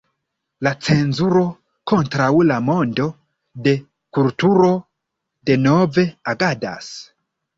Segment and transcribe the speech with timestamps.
[0.65, 1.41] La cenzuro
[1.91, 3.05] kontraŭ la mondo
[3.67, 3.75] de
[4.19, 4.71] kulturo
[5.51, 6.91] denove agadas.